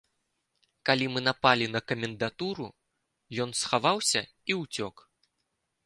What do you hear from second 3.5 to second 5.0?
схаваўся і ўцёк.